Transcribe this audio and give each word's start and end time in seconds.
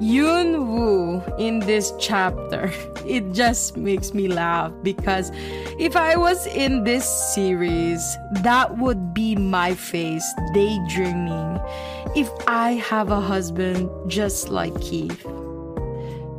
Yoon 0.00 0.68
Woo 0.68 1.20
in 1.38 1.58
this 1.58 1.92
chapter, 1.98 2.70
it 3.06 3.32
just 3.32 3.76
makes 3.76 4.14
me 4.14 4.28
laugh 4.28 4.72
because 4.84 5.32
if 5.78 5.96
I 5.96 6.16
was 6.16 6.46
in 6.46 6.84
this 6.84 7.04
series, 7.34 8.00
that 8.42 8.78
would 8.78 9.12
be 9.12 9.34
my 9.34 9.74
face 9.74 10.24
daydreaming 10.54 11.58
if 12.14 12.30
I 12.46 12.74
have 12.74 13.10
a 13.10 13.20
husband 13.20 13.90
just 14.08 14.50
like 14.50 14.80
Keith. 14.80 15.26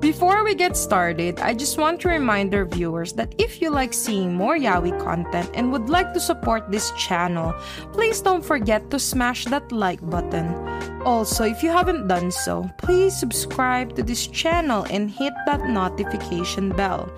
Before 0.00 0.44
we 0.44 0.54
get 0.54 0.76
started, 0.76 1.40
I 1.40 1.54
just 1.54 1.78
want 1.78 2.00
to 2.02 2.08
remind 2.08 2.54
our 2.54 2.66
viewers 2.66 3.14
that 3.14 3.34
if 3.38 3.62
you 3.62 3.70
like 3.70 3.94
seeing 3.94 4.34
more 4.34 4.58
Yaoi 4.58 4.92
content 5.02 5.50
and 5.54 5.72
would 5.72 5.88
like 5.88 6.12
to 6.12 6.20
support 6.20 6.70
this 6.70 6.92
channel, 6.92 7.54
please 7.94 8.20
don't 8.20 8.44
forget 8.44 8.90
to 8.90 8.98
smash 8.98 9.46
that 9.46 9.72
like 9.72 10.04
button. 10.04 10.95
Also, 11.06 11.44
if 11.44 11.62
you 11.62 11.70
haven't 11.70 12.08
done 12.08 12.32
so, 12.32 12.68
please 12.78 13.16
subscribe 13.16 13.94
to 13.94 14.02
this 14.02 14.26
channel 14.26 14.84
and 14.90 15.08
hit 15.08 15.32
that 15.46 15.62
notification 15.68 16.70
bell. 16.70 17.08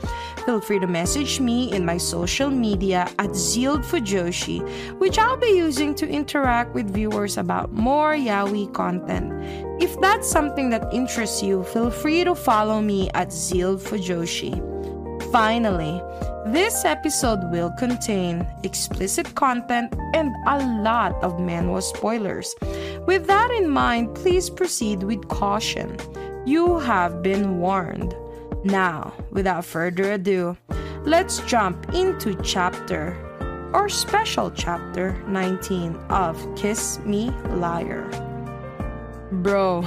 Feel 0.44 0.60
free 0.60 0.78
to 0.78 0.86
message 0.86 1.40
me 1.40 1.72
in 1.72 1.86
my 1.86 1.96
social 1.96 2.50
media 2.50 3.08
at 3.18 3.30
Zield 3.30 3.86
Fujoshi, 3.86 4.60
which 4.98 5.18
I'll 5.18 5.38
be 5.38 5.56
using 5.56 5.94
to 5.94 6.06
interact 6.06 6.74
with 6.74 6.92
viewers 6.92 7.38
about 7.38 7.72
more 7.72 8.12
Yaoi 8.12 8.70
content. 8.74 9.32
If 9.82 9.98
that's 10.02 10.28
something 10.28 10.68
that 10.68 10.92
interests 10.92 11.42
you, 11.42 11.64
feel 11.64 11.90
free 11.90 12.24
to 12.24 12.34
follow 12.34 12.82
me 12.82 13.08
at 13.14 13.28
Zield 13.28 13.80
Fujoshi. 13.80 14.52
Finally, 15.32 16.02
this 16.52 16.84
episode 16.86 17.40
will 17.50 17.70
contain 17.78 18.46
explicit 18.64 19.34
content 19.34 19.94
and 20.14 20.34
a 20.46 20.58
lot 20.82 21.12
of 21.22 21.32
manhwa 21.34 21.82
spoilers. 21.82 22.54
With 23.08 23.26
that 23.28 23.50
in 23.50 23.70
mind, 23.70 24.14
please 24.14 24.50
proceed 24.50 25.02
with 25.02 25.28
caution. 25.28 25.96
You 26.44 26.78
have 26.78 27.22
been 27.22 27.58
warned. 27.58 28.14
Now, 28.64 29.14
without 29.30 29.64
further 29.64 30.12
ado, 30.12 30.58
let's 31.04 31.38
jump 31.48 31.94
into 31.94 32.34
chapter 32.42 33.16
or 33.72 33.88
special 33.88 34.50
chapter 34.50 35.16
19 35.26 35.94
of 36.10 36.36
Kiss 36.54 36.98
Me 36.98 37.30
Liar. 37.56 38.04
Bro, 39.32 39.84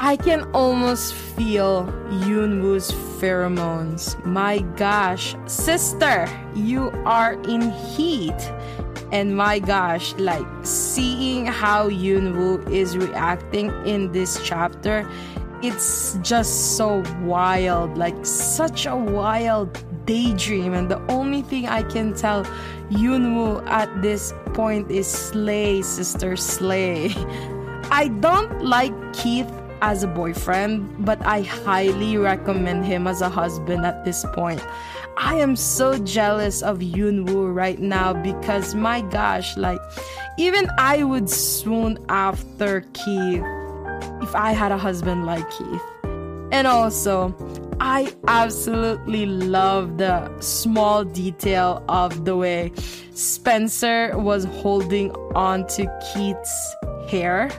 I 0.00 0.16
can 0.16 0.50
almost 0.54 1.14
feel 1.14 1.86
Yoonwoo's 2.26 2.90
pheromones. 3.20 4.18
My 4.24 4.58
gosh, 4.74 5.36
sister, 5.46 6.26
you 6.56 6.90
are 7.04 7.34
in 7.44 7.70
heat. 7.70 8.34
And 9.10 9.36
my 9.36 9.58
gosh, 9.58 10.14
like 10.14 10.46
seeing 10.62 11.46
how 11.46 11.88
Yoonwoo 11.88 12.70
is 12.70 12.96
reacting 12.96 13.72
in 13.86 14.12
this 14.12 14.38
chapter, 14.44 15.08
it's 15.62 16.18
just 16.22 16.76
so 16.76 17.02
wild, 17.22 17.96
like 17.96 18.14
such 18.24 18.86
a 18.86 18.94
wild 18.94 19.78
daydream. 20.06 20.74
And 20.74 20.90
the 20.90 21.00
only 21.10 21.42
thing 21.42 21.66
I 21.66 21.82
can 21.82 22.14
tell 22.14 22.44
Yoonwoo 22.90 23.66
at 23.66 24.02
this 24.02 24.32
point 24.54 24.90
is 24.90 25.06
slay, 25.06 25.82
sister, 25.82 26.36
slay. 26.36 27.08
I 27.90 28.08
don't 28.20 28.64
like 28.64 28.92
Keith 29.14 29.50
as 29.80 30.02
a 30.02 30.06
boyfriend, 30.06 31.04
but 31.04 31.24
I 31.24 31.42
highly 31.42 32.18
recommend 32.18 32.84
him 32.84 33.06
as 33.06 33.22
a 33.22 33.28
husband 33.28 33.86
at 33.86 34.04
this 34.04 34.24
point. 34.34 34.64
I 35.20 35.34
am 35.34 35.56
so 35.56 35.98
jealous 35.98 36.62
of 36.62 36.78
Yoonwoo 36.78 37.52
right 37.52 37.80
now 37.80 38.12
because 38.12 38.76
my 38.76 39.00
gosh, 39.00 39.56
like 39.56 39.80
even 40.38 40.70
I 40.78 41.02
would 41.02 41.28
swoon 41.28 41.98
after 42.08 42.82
Keith 42.92 43.42
if 44.22 44.34
I 44.36 44.52
had 44.52 44.70
a 44.70 44.78
husband 44.78 45.26
like 45.26 45.44
Keith. 45.50 45.82
And 46.52 46.68
also, 46.68 47.34
I 47.80 48.14
absolutely 48.28 49.26
love 49.26 49.98
the 49.98 50.30
small 50.38 51.02
detail 51.02 51.84
of 51.88 52.24
the 52.24 52.36
way 52.36 52.70
Spencer 53.12 54.16
was 54.16 54.44
holding 54.44 55.10
on 55.34 55.66
to 55.66 55.86
Keith's 56.12 56.76
hair 57.08 57.50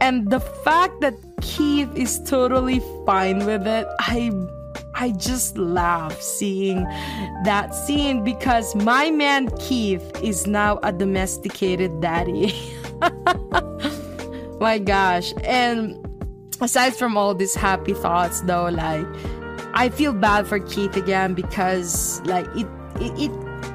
and 0.00 0.30
the 0.30 0.40
fact 0.40 1.02
that 1.02 1.14
Keith 1.42 1.94
is 1.94 2.22
totally 2.22 2.80
fine 3.04 3.44
with 3.44 3.66
it. 3.66 3.86
I 4.00 4.30
I 5.04 5.10
just 5.10 5.58
love 5.58 6.14
seeing 6.22 6.84
that 7.44 7.74
scene 7.74 8.24
because 8.24 8.74
my 8.74 9.10
man 9.10 9.50
Keith 9.58 10.02
is 10.22 10.46
now 10.46 10.80
a 10.82 10.92
domesticated 10.92 12.00
daddy. 12.00 12.54
my 14.60 14.78
gosh. 14.78 15.34
And 15.44 16.00
aside 16.62 16.96
from 16.96 17.18
all 17.18 17.34
these 17.34 17.54
happy 17.54 17.92
thoughts 17.92 18.40
though, 18.40 18.70
like 18.70 19.04
I 19.74 19.90
feel 19.90 20.14
bad 20.14 20.46
for 20.46 20.58
Keith 20.58 20.96
again 20.96 21.34
because 21.34 22.22
like 22.22 22.46
it 22.56 22.66
it, 22.98 23.28
it 23.28 23.30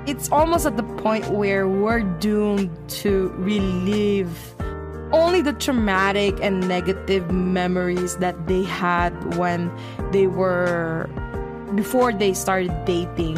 it's 0.08 0.32
almost 0.32 0.66
at 0.66 0.78
the 0.78 0.90
point 0.98 1.30
where 1.30 1.68
we're 1.68 2.02
doomed 2.02 2.72
to 3.04 3.32
relive 3.38 4.56
only 5.12 5.42
the 5.42 5.54
traumatic 5.54 6.38
and 6.42 6.68
negative 6.68 7.32
memories 7.32 8.18
that 8.18 8.48
they 8.48 8.64
had 8.64 9.12
when 9.38 9.72
they 10.12 10.28
were 10.28 11.10
before 11.76 12.12
they 12.14 12.34
started 12.34 12.74
dating 12.86 13.38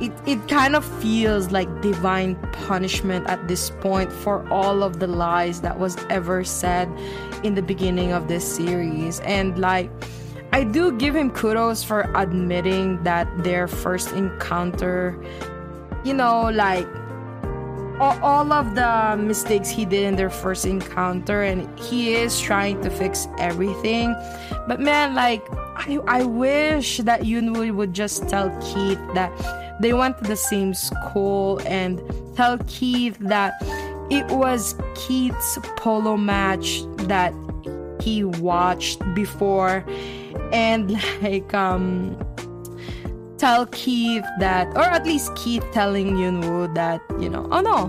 it, 0.00 0.12
it 0.26 0.48
kind 0.48 0.76
of 0.76 0.84
feels 1.00 1.50
like 1.50 1.68
divine 1.80 2.36
punishment 2.52 3.26
at 3.28 3.48
this 3.48 3.70
point 3.80 4.12
for 4.12 4.46
all 4.50 4.82
of 4.82 4.98
the 5.00 5.06
lies 5.06 5.62
that 5.62 5.78
was 5.78 5.96
ever 6.10 6.44
said 6.44 6.88
in 7.42 7.54
the 7.54 7.62
beginning 7.62 8.12
of 8.12 8.28
this 8.28 8.56
series. 8.56 9.20
And 9.20 9.58
like 9.58 9.90
i 10.52 10.62
do 10.62 10.92
give 10.92 11.14
him 11.16 11.30
kudos 11.30 11.82
for 11.82 12.08
admitting 12.14 13.02
that 13.02 13.26
their 13.42 13.66
first 13.66 14.12
encounter 14.12 15.18
you 16.04 16.14
know 16.14 16.48
like 16.50 16.86
all, 17.98 18.16
all 18.22 18.52
of 18.52 18.74
the 18.76 19.16
mistakes 19.20 19.68
he 19.68 19.84
did 19.84 20.04
in 20.04 20.14
their 20.16 20.30
first 20.30 20.64
encounter 20.64 21.42
and 21.42 21.66
he 21.78 22.14
is 22.14 22.38
trying 22.40 22.80
to 22.82 22.90
fix 22.90 23.26
everything. 23.38 24.14
But 24.68 24.80
man 24.80 25.14
like 25.14 25.42
i, 25.76 25.98
I 26.06 26.24
wish 26.24 26.98
that 26.98 27.22
Yoonwoo 27.22 27.74
would 27.74 27.94
just 27.94 28.28
tell 28.28 28.50
keith 28.60 29.00
that 29.14 29.30
they 29.80 29.92
went 29.92 30.18
to 30.18 30.24
the 30.24 30.36
same 30.36 30.74
school 30.74 31.60
and 31.66 32.00
tell 32.36 32.58
keith 32.66 33.18
that 33.20 33.54
it 34.10 34.26
was 34.28 34.74
keith's 34.94 35.58
polo 35.76 36.16
match 36.16 36.82
that 37.08 37.32
he 38.00 38.24
watched 38.24 39.02
before 39.14 39.84
and 40.52 40.92
like 41.22 41.52
um 41.54 42.16
tell 43.38 43.66
Keith 43.66 44.24
that, 44.38 44.68
or 44.76 44.82
at 44.82 45.04
least 45.04 45.34
Keith 45.36 45.64
telling 45.72 46.16
Yoonwoo 46.16 46.74
that, 46.74 47.00
you 47.20 47.28
know, 47.28 47.48
oh 47.50 47.60
no, 47.60 47.86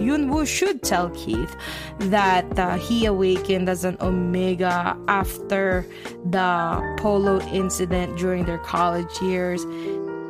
Yoonwoo 0.00 0.46
should 0.46 0.82
tell 0.82 1.10
Keith 1.10 1.54
that 1.98 2.58
uh, 2.58 2.76
he 2.78 3.06
awakened 3.06 3.68
as 3.68 3.84
an 3.84 3.96
Omega 4.00 4.96
after 5.08 5.86
the 6.30 6.96
polo 6.98 7.40
incident 7.48 8.18
during 8.18 8.44
their 8.44 8.58
college 8.58 9.20
years. 9.20 9.64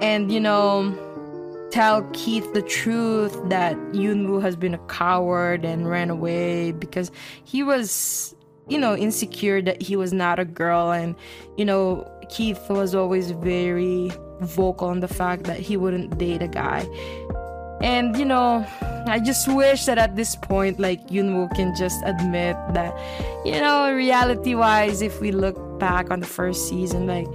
And, 0.02 0.32
you 0.32 0.40
know, 0.40 0.94
tell 1.70 2.02
Keith 2.12 2.52
the 2.52 2.62
truth 2.62 3.36
that 3.48 3.76
Yoonwoo 3.92 4.42
has 4.42 4.56
been 4.56 4.74
a 4.74 4.86
coward 4.86 5.64
and 5.64 5.88
ran 5.88 6.10
away 6.10 6.72
because 6.72 7.10
he 7.44 7.62
was, 7.62 8.34
you 8.68 8.78
know, 8.78 8.96
insecure 8.96 9.62
that 9.62 9.80
he 9.80 9.96
was 9.96 10.12
not 10.12 10.38
a 10.38 10.44
girl. 10.44 10.90
And, 10.90 11.14
you 11.56 11.64
know, 11.64 12.10
Keith 12.28 12.68
was 12.68 12.94
always 12.94 13.30
very 13.32 14.10
vocal 14.40 14.88
on 14.88 15.00
the 15.00 15.08
fact 15.08 15.44
that 15.44 15.58
he 15.58 15.76
wouldn't 15.76 16.16
date 16.18 16.42
a 16.42 16.48
guy. 16.48 16.88
And 17.82 18.16
you 18.16 18.24
know, 18.24 18.66
I 19.06 19.18
just 19.20 19.48
wish 19.48 19.84
that 19.86 19.98
at 19.98 20.16
this 20.16 20.36
point, 20.36 20.78
like 20.78 21.06
Yoonwoo 21.08 21.54
can 21.54 21.74
just 21.74 22.02
admit 22.04 22.56
that, 22.74 22.94
you 23.44 23.60
know, 23.60 23.92
reality 23.92 24.54
wise, 24.54 25.02
if 25.02 25.20
we 25.20 25.32
look 25.32 25.78
back 25.78 26.10
on 26.10 26.20
the 26.20 26.26
first 26.26 26.68
season, 26.68 27.06
like 27.06 27.26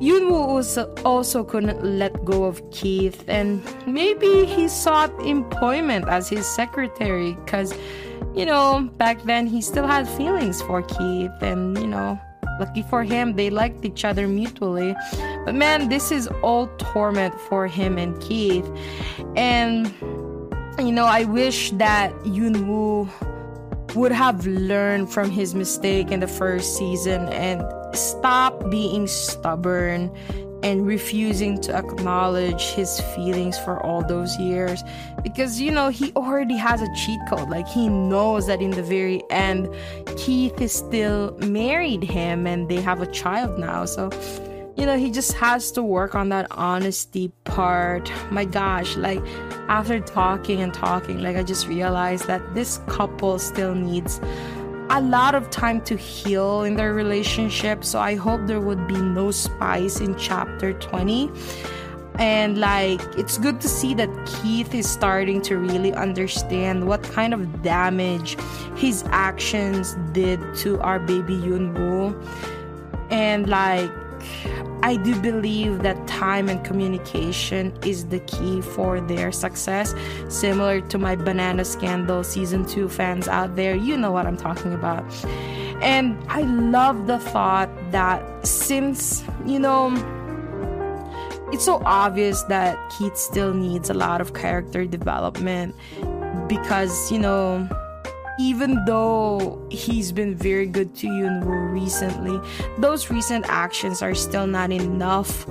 Yoonwoo 0.00 0.32
also, 0.32 0.92
also 1.04 1.44
couldn't 1.44 1.84
let 1.84 2.24
go 2.24 2.44
of 2.44 2.62
Keith, 2.70 3.24
and 3.28 3.62
maybe 3.86 4.44
he 4.44 4.68
sought 4.68 5.12
employment 5.20 6.08
as 6.08 6.28
his 6.28 6.46
secretary 6.46 7.34
because 7.44 7.74
you 8.34 8.44
know, 8.44 8.90
back 8.96 9.22
then 9.22 9.46
he 9.46 9.60
still 9.60 9.86
had 9.86 10.08
feelings 10.08 10.60
for 10.62 10.82
Keith, 10.82 11.30
and 11.40 11.78
you 11.78 11.86
know, 11.86 12.18
lucky 12.58 12.82
for 12.82 13.02
him, 13.02 13.34
they 13.34 13.50
liked 13.50 13.84
each 13.84 14.04
other 14.04 14.26
mutually. 14.26 14.94
But 15.44 15.54
man, 15.54 15.88
this 15.88 16.10
is 16.10 16.26
all 16.42 16.66
torment 16.78 17.38
for 17.48 17.66
him 17.66 17.98
and 17.98 18.20
Keith. 18.20 18.68
And 19.36 19.92
you 20.78 20.92
know, 20.92 21.04
I 21.04 21.24
wish 21.24 21.70
that 21.72 22.12
Yunwoo 22.24 23.08
would 23.94 24.12
have 24.12 24.46
learned 24.46 25.12
from 25.12 25.30
his 25.30 25.54
mistake 25.54 26.10
in 26.10 26.20
the 26.20 26.26
first 26.26 26.76
season 26.76 27.28
and 27.28 27.62
stop 27.96 28.70
being 28.70 29.06
stubborn 29.06 30.10
and 30.64 30.86
refusing 30.86 31.60
to 31.60 31.76
acknowledge 31.76 32.70
his 32.70 32.98
feelings 33.14 33.58
for 33.58 33.78
all 33.84 34.02
those 34.02 34.36
years. 34.38 34.82
Because 35.22 35.60
you 35.60 35.70
know 35.70 35.90
he 35.90 36.10
already 36.12 36.56
has 36.56 36.80
a 36.80 36.88
cheat 36.96 37.20
code. 37.28 37.50
Like 37.50 37.68
he 37.68 37.88
knows 37.88 38.46
that 38.46 38.60
in 38.60 38.70
the 38.70 38.82
very 38.82 39.22
end 39.30 39.72
Keith 40.16 40.60
is 40.60 40.72
still 40.72 41.36
married 41.38 42.02
him 42.02 42.46
and 42.46 42.68
they 42.68 42.80
have 42.80 43.00
a 43.00 43.06
child 43.06 43.58
now. 43.58 43.84
So 43.84 44.10
you 44.76 44.86
know 44.86 44.96
he 44.96 45.10
just 45.10 45.34
has 45.34 45.70
to 45.72 45.82
work 45.82 46.14
on 46.14 46.30
that 46.30 46.46
honesty 46.50 47.30
part 47.54 48.10
my 48.30 48.44
gosh 48.44 48.96
like 48.96 49.22
after 49.68 50.00
talking 50.00 50.60
and 50.60 50.74
talking 50.74 51.20
like 51.20 51.36
i 51.36 51.42
just 51.42 51.68
realized 51.68 52.26
that 52.26 52.42
this 52.54 52.80
couple 52.86 53.38
still 53.38 53.74
needs 53.74 54.20
a 54.90 55.00
lot 55.00 55.34
of 55.34 55.50
time 55.50 55.80
to 55.82 55.96
heal 55.96 56.62
in 56.62 56.76
their 56.76 56.92
relationship. 56.92 57.84
So 57.84 57.98
I 57.98 58.14
hope 58.14 58.46
there 58.46 58.60
would 58.60 58.86
be 58.86 59.00
no 59.00 59.30
spice 59.30 60.00
in 60.00 60.14
chapter 60.16 60.72
20. 60.74 61.30
And 62.18 62.58
like, 62.58 63.00
it's 63.16 63.38
good 63.38 63.60
to 63.62 63.68
see 63.68 63.94
that 63.94 64.08
Keith 64.26 64.74
is 64.74 64.88
starting 64.88 65.42
to 65.42 65.56
really 65.56 65.92
understand 65.92 66.86
what 66.86 67.02
kind 67.02 67.34
of 67.34 67.62
damage 67.62 68.36
his 68.76 69.04
actions 69.08 69.96
did 70.12 70.38
to 70.56 70.80
our 70.80 71.00
baby 71.00 71.36
Yunwoo. 71.36 72.14
And 73.10 73.48
like, 73.48 73.90
I 74.84 74.96
do 74.96 75.18
believe 75.18 75.82
that 75.82 76.06
time 76.06 76.50
and 76.50 76.62
communication 76.62 77.72
is 77.86 78.08
the 78.08 78.20
key 78.20 78.60
for 78.60 79.00
their 79.00 79.32
success. 79.32 79.94
Similar 80.28 80.82
to 80.82 80.98
my 80.98 81.16
Banana 81.16 81.64
Scandal 81.64 82.22
season 82.22 82.66
2 82.66 82.90
fans 82.90 83.26
out 83.26 83.56
there, 83.56 83.74
you 83.74 83.96
know 83.96 84.12
what 84.12 84.26
I'm 84.26 84.36
talking 84.36 84.74
about. 84.74 85.02
And 85.80 86.22
I 86.28 86.42
love 86.42 87.06
the 87.06 87.18
thought 87.18 87.70
that 87.92 88.46
since, 88.46 89.24
you 89.46 89.58
know, 89.58 89.90
it's 91.50 91.64
so 91.64 91.80
obvious 91.86 92.42
that 92.42 92.78
Keith 92.90 93.16
still 93.16 93.54
needs 93.54 93.88
a 93.88 93.94
lot 93.94 94.20
of 94.20 94.34
character 94.34 94.84
development 94.84 95.74
because, 96.46 97.10
you 97.10 97.18
know, 97.18 97.66
even 98.38 98.84
though 98.84 99.64
he's 99.70 100.12
been 100.12 100.34
very 100.34 100.66
good 100.66 100.94
to 100.96 101.06
Yunwoo 101.06 101.72
recently, 101.72 102.40
those 102.78 103.10
recent 103.10 103.46
actions 103.48 104.02
are 104.02 104.14
still 104.14 104.46
not 104.46 104.72
enough 104.72 105.46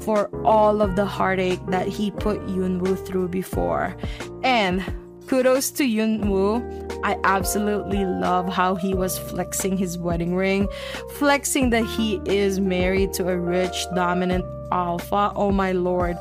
for 0.00 0.30
all 0.44 0.82
of 0.82 0.96
the 0.96 1.04
heartache 1.04 1.64
that 1.66 1.88
he 1.88 2.10
put 2.10 2.40
Yunwoo 2.46 3.04
through 3.06 3.28
before. 3.28 3.96
And 4.42 4.84
kudos 5.26 5.70
to 5.72 5.84
Yunwoo. 5.84 6.84
I 7.02 7.18
absolutely 7.24 8.04
love 8.04 8.48
how 8.48 8.74
he 8.74 8.94
was 8.94 9.18
flexing 9.18 9.76
his 9.76 9.98
wedding 9.98 10.34
ring, 10.34 10.68
flexing 11.14 11.70
that 11.70 11.84
he 11.84 12.20
is 12.24 12.60
married 12.60 13.12
to 13.14 13.28
a 13.28 13.38
rich, 13.38 13.86
dominant 13.94 14.44
alpha. 14.72 15.32
Oh 15.36 15.50
my 15.50 15.72
lord. 15.72 16.16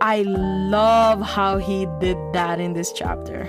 I 0.00 0.22
love 0.22 1.20
how 1.20 1.58
he 1.58 1.86
did 2.00 2.16
that 2.32 2.60
in 2.60 2.72
this 2.72 2.92
chapter. 2.92 3.48